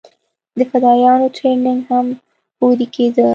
د 0.57 0.59
فدايانو 0.71 1.27
ټرېننگ 1.37 1.79
هم 1.89 2.05
هورې 2.59 2.85
کېده. 2.95 3.27